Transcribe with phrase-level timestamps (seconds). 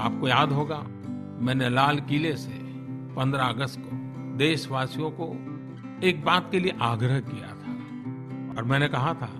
[0.00, 0.78] आपको याद होगा,
[1.40, 2.58] मैंने लाल किले से
[3.14, 3.96] 15 अगस्त को
[4.36, 5.26] देशवासियों को
[6.06, 7.72] एक बात के लिए आग्रह किया था
[8.56, 9.30] और मैंने कहा था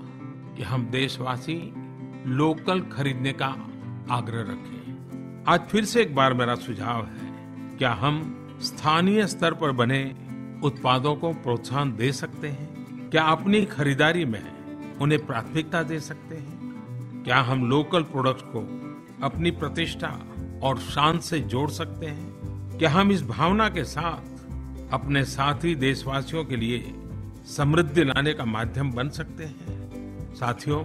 [0.57, 1.57] कि हम देशवासी
[2.27, 3.47] लोकल खरीदने का
[4.11, 9.73] आग्रह रखें। आज फिर से एक बार मेरा सुझाव है, क्या हम स्थानीय स्तर पर
[9.73, 10.03] बने
[10.65, 13.11] उत्पादों को प्रोत्साहन दे सकते हैं?
[13.11, 14.43] क्या अपनी खरीदारी में
[14.99, 17.23] उन्हें प्राथमिकता दे सकते हैं?
[17.25, 18.61] क्या हम लोकल प्रोडक्ट्स को
[19.27, 20.09] अपनी प्रतिष्ठा
[20.63, 22.39] और शान से जोड़ सकते हैं
[22.79, 24.21] क्या हम इस भावना के साथ
[24.93, 26.95] अपने साथी देशवासियों के लिए
[27.57, 30.85] समृद्धि लाने का माध्यम बन सकते हैं। साथियों,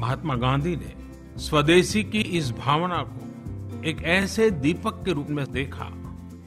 [0.00, 0.94] महात्मा गांधी ने
[1.40, 5.90] स्वदेशी की इस भावना को एक ऐसे दीपक के रूप में देखा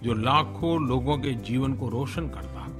[0.03, 2.71] जो लाखों लोगों के जीवन को रोशन करता हो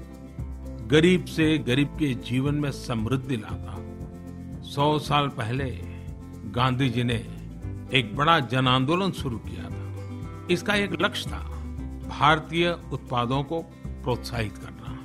[0.88, 5.66] गरीब से गरीब के जीवन में समृद्धि लाता। हो सौ साल पहले
[6.52, 7.26] गांधी जी ने
[7.94, 9.81] एक बड़ा जन आंदोलन शुरू किया था।
[10.50, 11.40] इसका एक लक्ष्य था
[12.08, 13.60] भारतीय उत्पादों को
[14.04, 14.98] प्रोत्साहित करना।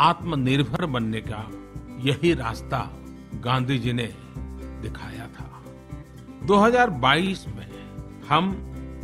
[0.00, 1.46] आत्मनिर्भर बनने का
[2.04, 2.78] यही रास्ता
[3.34, 4.06] गांधी जी ने
[4.82, 5.48] दिखाया था।
[6.46, 7.68] 2022 में
[8.28, 8.50] हम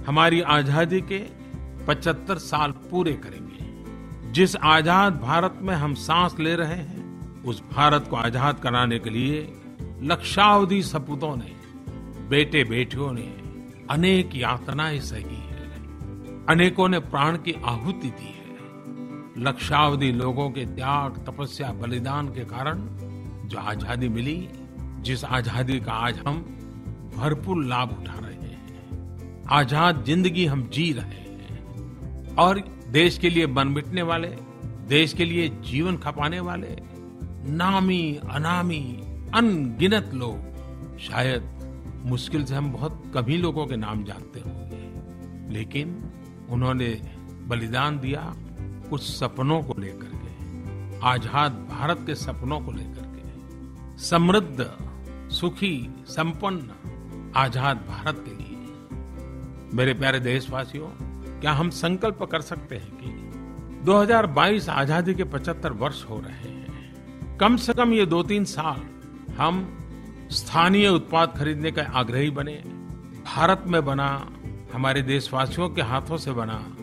[0.07, 1.19] हमारी आज़ादी के
[1.87, 8.07] 75 साल पूरे करेंगे। जिस आज़ाद भारत में हम सांस ले रहे हैं, उस भारत
[8.11, 9.41] को आज़ाद कराने के लिए
[10.03, 11.57] लक्षावधि सपूतों ने
[12.29, 13.35] बेटे बेटियों ने
[13.91, 15.38] अनेक यातनाएँ सही
[16.49, 22.79] अनेकों ने प्राण की आहुति दी है। लक्षावधि लोगों के त्याग, तपस्या, बलिदान के कारण
[23.49, 24.49] जो आज़ादी मिली,
[25.01, 26.39] जिस आज़ादी का आज हम
[27.17, 32.61] भरपूर लाभ उठा रहे हैं। आज़ाद ज़िंदगी हम जी रहे हैं। और
[32.91, 34.29] देश के लिए बन मिटने वाले,
[34.89, 36.77] देश के लिए जीवन खपाने वाले,
[37.51, 38.83] नामी, अनामी,
[39.35, 41.43] अनगिनत लोग, शायद
[42.07, 46.13] मुश्किल से हम बहुत कभी लोगों के नाम जानते होंगे। लेकिन
[46.51, 46.89] उन्होंने
[47.47, 48.23] बलिदान दिया
[48.91, 54.71] कुछ सपनों को लेकर के, आज़ाद भारत के सपनों को लेकर के। समृद्ध,
[55.31, 55.77] सुखी,
[56.09, 60.89] संपन्न, आज़ाद भारत के लिए। मेरे प्यारे देशवासियों,
[61.41, 67.37] क्या हम संकल्प कर सकते हैं कि 2022 आज़ादी के 75 वर्ष हो रहे हैं।
[67.39, 68.81] कम से कम ये दो तीन साल
[69.35, 69.67] हम
[70.31, 72.55] स्थानीय उत्पाद खरीदने का आग्रही बने,
[73.27, 74.09] भारत में बना
[74.73, 76.77] हमारे देशवासियों के हाथों से बना,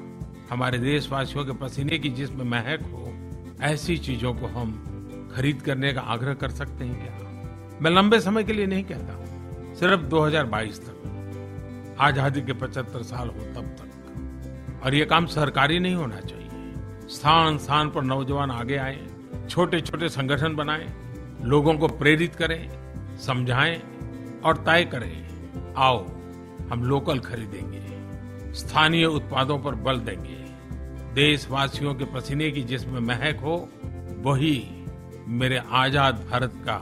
[0.51, 3.13] हमारे देशवासियों के पसीने की जिसमें महक हो,
[3.61, 4.91] ऐसी चीज़ों को हम
[5.35, 7.79] खरीद करने का आग्रह कर सकते हैं क्या?
[7.81, 9.25] मैं लंबे समय के लिए नहीं कहता,
[9.75, 15.95] सिर्फ़ 2022 तक, आज़ादी के 75 साल हो तब तक। और ये काम सरकारी नहीं
[15.95, 16.73] होना चाहिए।
[17.09, 19.07] स्थान स्थान पर नौजवान आगे आए
[19.49, 20.93] छोटे छोटे संगठन बनाए,
[21.41, 22.69] लोगों को प्रेरित करें,
[23.17, 23.81] समझाएँ
[24.45, 25.27] और तय करें,
[25.77, 26.14] आओ
[26.71, 30.43] हम लोकल खरीदेंगे, स्थानीय उत्पादों पर बल देंगे।
[31.13, 33.69] देशवासियों के पसीने की जिसमें महक हो,
[34.21, 34.67] वही
[35.27, 36.81] मेरे आज़ाद भारत का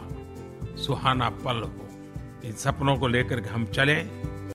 [0.77, 1.87] सुहाना पल हो।
[2.45, 4.32] इन सपनों को लेकर हम चलें।